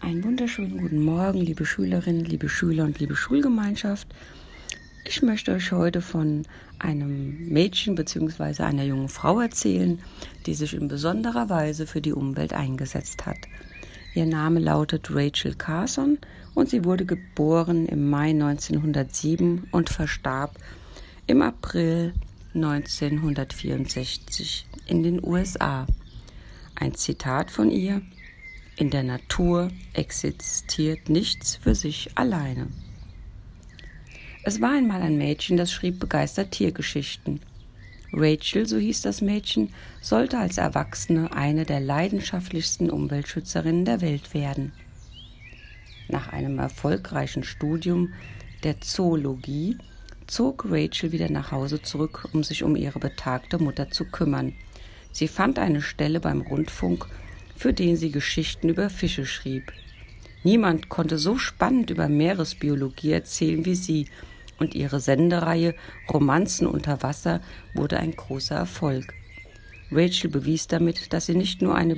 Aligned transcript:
Einen 0.00 0.24
wunderschönen 0.24 0.76
guten 0.76 1.02
Morgen, 1.02 1.40
liebe 1.40 1.64
Schülerinnen, 1.64 2.26
liebe 2.26 2.50
Schüler 2.50 2.84
und 2.84 2.98
liebe 2.98 3.16
Schulgemeinschaft. 3.16 4.06
Ich 5.06 5.22
möchte 5.22 5.52
euch 5.52 5.72
heute 5.72 6.02
von 6.02 6.42
einem 6.78 7.48
Mädchen 7.48 7.94
bzw. 7.94 8.62
einer 8.62 8.84
jungen 8.84 9.08
Frau 9.08 9.40
erzählen, 9.40 9.98
die 10.44 10.52
sich 10.52 10.74
in 10.74 10.88
besonderer 10.88 11.48
Weise 11.48 11.86
für 11.86 12.02
die 12.02 12.12
Umwelt 12.12 12.52
eingesetzt 12.52 13.24
hat. 13.24 13.38
Ihr 14.14 14.26
Name 14.26 14.60
lautet 14.60 15.08
Rachel 15.10 15.54
Carson 15.54 16.18
und 16.54 16.68
sie 16.68 16.84
wurde 16.84 17.06
geboren 17.06 17.86
im 17.86 18.10
Mai 18.10 18.28
1907 18.30 19.68
und 19.70 19.88
verstarb 19.88 20.58
im 21.26 21.40
April 21.40 22.12
1964 22.54 24.66
in 24.86 25.02
den 25.02 25.24
USA. 25.24 25.86
Ein 26.74 26.94
Zitat 26.94 27.50
von 27.50 27.70
ihr 27.70 28.02
in 28.76 28.90
der 28.90 29.02
Natur 29.02 29.70
existiert 29.94 31.08
nichts 31.08 31.56
für 31.56 31.74
sich 31.74 32.10
alleine. 32.14 32.68
Es 34.44 34.60
war 34.60 34.72
einmal 34.72 35.02
ein 35.02 35.18
Mädchen, 35.18 35.56
das 35.56 35.72
schrieb 35.72 35.98
begeistert 35.98 36.52
Tiergeschichten. 36.52 37.40
Rachel, 38.12 38.66
so 38.66 38.76
hieß 38.76 39.02
das 39.02 39.20
Mädchen, 39.20 39.72
sollte 40.00 40.38
als 40.38 40.58
Erwachsene 40.58 41.32
eine 41.32 41.64
der 41.64 41.80
leidenschaftlichsten 41.80 42.90
Umweltschützerinnen 42.90 43.84
der 43.84 44.00
Welt 44.00 44.34
werden. 44.34 44.72
Nach 46.08 46.32
einem 46.32 46.58
erfolgreichen 46.58 47.42
Studium 47.42 48.12
der 48.62 48.80
Zoologie 48.80 49.76
zog 50.26 50.66
Rachel 50.68 51.12
wieder 51.12 51.30
nach 51.30 51.50
Hause 51.50 51.82
zurück, 51.82 52.28
um 52.32 52.44
sich 52.44 52.62
um 52.62 52.76
ihre 52.76 52.98
betagte 52.98 53.58
Mutter 53.58 53.90
zu 53.90 54.04
kümmern. 54.04 54.54
Sie 55.12 55.28
fand 55.28 55.58
eine 55.58 55.82
Stelle 55.82 56.20
beim 56.20 56.42
Rundfunk 56.42 57.08
für 57.56 57.72
den 57.72 57.96
sie 57.96 58.10
Geschichten 58.10 58.68
über 58.68 58.90
Fische 58.90 59.26
schrieb. 59.26 59.72
Niemand 60.44 60.88
konnte 60.88 61.18
so 61.18 61.38
spannend 61.38 61.90
über 61.90 62.08
Meeresbiologie 62.08 63.12
erzählen 63.12 63.64
wie 63.64 63.74
sie, 63.74 64.06
und 64.58 64.74
ihre 64.74 65.00
Sendereihe 65.00 65.74
Romanzen 66.10 66.66
unter 66.66 67.02
Wasser 67.02 67.40
wurde 67.74 67.98
ein 67.98 68.12
großer 68.12 68.56
Erfolg. 68.56 69.12
Rachel 69.90 70.30
bewies 70.30 70.66
damit, 70.66 71.12
dass 71.12 71.26
sie 71.26 71.34
nicht 71.34 71.62
nur 71.62 71.74
eine 71.74 71.96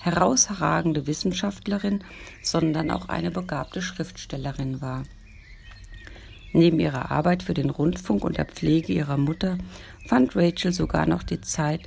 herausragende 0.00 1.06
Wissenschaftlerin, 1.06 2.04
sondern 2.42 2.90
auch 2.90 3.08
eine 3.08 3.30
begabte 3.30 3.82
Schriftstellerin 3.82 4.80
war. 4.80 5.02
Neben 6.52 6.80
ihrer 6.80 7.10
Arbeit 7.10 7.42
für 7.42 7.54
den 7.54 7.68
Rundfunk 7.68 8.24
und 8.24 8.38
der 8.38 8.46
Pflege 8.46 8.92
ihrer 8.92 9.18
Mutter 9.18 9.58
fand 10.06 10.34
Rachel 10.36 10.72
sogar 10.72 11.06
noch 11.06 11.22
die 11.22 11.40
Zeit, 11.40 11.82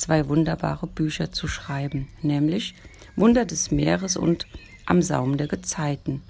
zwei 0.00 0.28
wunderbare 0.28 0.86
Bücher 0.86 1.30
zu 1.30 1.46
schreiben, 1.46 2.08
nämlich 2.22 2.74
Wunder 3.16 3.44
des 3.44 3.70
Meeres 3.70 4.16
und 4.16 4.46
Am 4.86 5.02
Saum 5.02 5.36
der 5.36 5.46
Gezeiten. 5.46 6.22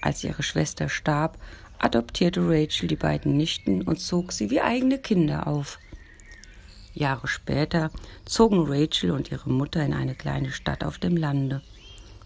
Als 0.00 0.22
ihre 0.22 0.42
Schwester 0.42 0.88
starb, 0.88 1.38
adoptierte 1.78 2.40
Rachel 2.48 2.88
die 2.88 2.96
beiden 2.96 3.36
Nichten 3.36 3.82
und 3.82 4.00
zog 4.00 4.32
sie 4.32 4.50
wie 4.50 4.60
eigene 4.60 4.98
Kinder 4.98 5.46
auf. 5.46 5.78
Jahre 6.94 7.26
später 7.26 7.90
zogen 8.24 8.64
Rachel 8.68 9.10
und 9.10 9.32
ihre 9.32 9.50
Mutter 9.50 9.84
in 9.84 9.92
eine 9.92 10.14
kleine 10.14 10.52
Stadt 10.52 10.84
auf 10.84 10.98
dem 10.98 11.16
Lande. 11.16 11.62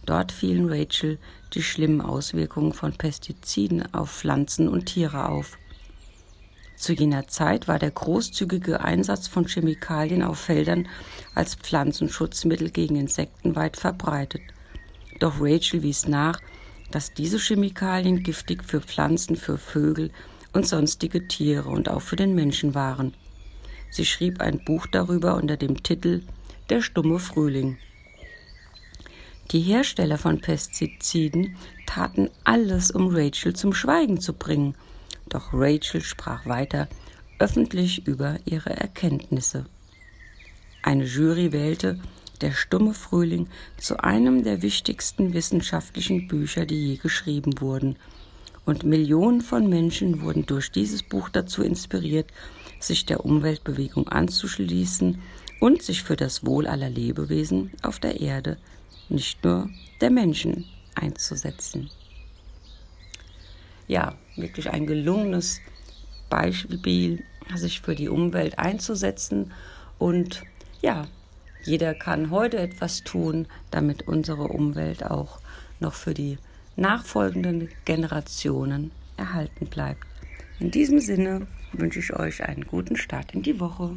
Dort 0.04 0.32
fielen 0.32 0.68
Rachel 0.68 1.18
die 1.54 1.62
schlimmen 1.62 2.02
Auswirkungen 2.02 2.74
von 2.74 2.92
Pestiziden 2.92 3.94
auf 3.94 4.10
Pflanzen 4.10 4.68
und 4.68 4.86
Tiere 4.86 5.28
auf. 5.28 5.56
Zu 6.78 6.92
jener 6.92 7.26
Zeit 7.26 7.66
war 7.66 7.80
der 7.80 7.90
großzügige 7.90 8.80
Einsatz 8.80 9.26
von 9.26 9.48
Chemikalien 9.48 10.22
auf 10.22 10.38
Feldern 10.38 10.86
als 11.34 11.56
Pflanzenschutzmittel 11.56 12.70
gegen 12.70 12.94
Insekten 12.94 13.56
weit 13.56 13.76
verbreitet. 13.76 14.42
Doch 15.18 15.40
Rachel 15.40 15.82
wies 15.82 16.06
nach, 16.06 16.40
dass 16.92 17.12
diese 17.12 17.38
Chemikalien 17.38 18.22
giftig 18.22 18.62
für 18.62 18.80
Pflanzen, 18.80 19.34
für 19.34 19.58
Vögel 19.58 20.12
und 20.52 20.68
sonstige 20.68 21.26
Tiere 21.26 21.68
und 21.68 21.88
auch 21.88 22.00
für 22.00 22.14
den 22.14 22.36
Menschen 22.36 22.76
waren. 22.76 23.12
Sie 23.90 24.06
schrieb 24.06 24.40
ein 24.40 24.64
Buch 24.64 24.86
darüber 24.86 25.34
unter 25.34 25.56
dem 25.56 25.82
Titel 25.82 26.22
Der 26.70 26.80
stumme 26.80 27.18
Frühling. 27.18 27.76
Die 29.50 29.62
Hersteller 29.62 30.16
von 30.16 30.40
Pestiziden 30.40 31.56
taten 31.86 32.30
alles, 32.44 32.92
um 32.92 33.08
Rachel 33.08 33.56
zum 33.56 33.74
Schweigen 33.74 34.20
zu 34.20 34.32
bringen– 34.32 34.76
doch 35.28 35.52
Rachel 35.52 36.00
sprach 36.00 36.46
weiter 36.46 36.88
öffentlich 37.38 38.06
über 38.06 38.36
ihre 38.44 38.70
Erkenntnisse. 38.70 39.66
Eine 40.82 41.04
Jury 41.04 41.52
wählte 41.52 41.98
Der 42.40 42.52
stumme 42.52 42.94
Frühling 42.94 43.48
zu 43.78 43.98
einem 43.98 44.44
der 44.44 44.62
wichtigsten 44.62 45.34
wissenschaftlichen 45.34 46.28
Bücher, 46.28 46.66
die 46.66 46.90
je 46.90 46.96
geschrieben 46.96 47.60
wurden. 47.60 47.96
Und 48.64 48.84
Millionen 48.84 49.40
von 49.40 49.68
Menschen 49.68 50.22
wurden 50.22 50.46
durch 50.46 50.70
dieses 50.70 51.02
Buch 51.02 51.30
dazu 51.30 51.62
inspiriert, 51.62 52.30
sich 52.78 53.06
der 53.06 53.24
Umweltbewegung 53.24 54.08
anzuschließen 54.08 55.20
und 55.58 55.82
sich 55.82 56.04
für 56.04 56.16
das 56.16 56.46
Wohl 56.46 56.68
aller 56.68 56.90
Lebewesen 56.90 57.72
auf 57.82 57.98
der 57.98 58.20
Erde, 58.20 58.56
nicht 59.08 59.42
nur 59.42 59.68
der 60.00 60.10
Menschen, 60.10 60.64
einzusetzen 60.94 61.90
ja, 63.88 64.14
wirklich 64.36 64.70
ein 64.70 64.86
gelungenes 64.86 65.60
Beispiel, 66.30 67.24
sich 67.54 67.80
für 67.80 67.94
die 67.94 68.08
Umwelt 68.08 68.58
einzusetzen. 68.58 69.52
Und 69.98 70.42
ja, 70.82 71.06
jeder 71.64 71.94
kann 71.94 72.30
heute 72.30 72.58
etwas 72.58 73.02
tun, 73.02 73.46
damit 73.70 74.06
unsere 74.06 74.44
Umwelt 74.44 75.04
auch 75.04 75.40
noch 75.80 75.94
für 75.94 76.14
die 76.14 76.38
nachfolgenden 76.76 77.68
Generationen 77.84 78.92
erhalten 79.16 79.66
bleibt. 79.66 80.04
In 80.60 80.70
diesem 80.70 81.00
Sinne 81.00 81.46
wünsche 81.72 81.98
ich 81.98 82.14
euch 82.14 82.44
einen 82.44 82.64
guten 82.64 82.96
Start 82.96 83.34
in 83.34 83.42
die 83.42 83.58
Woche. 83.58 83.96